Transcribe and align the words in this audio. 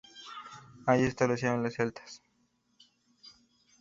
Allí 0.87 1.03
se 1.03 1.09
establecieron 1.09 1.61
los 1.61 1.75
celtas. 1.75 2.23